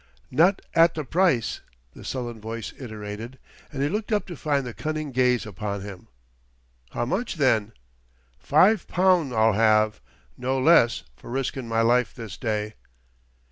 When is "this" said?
12.15-12.35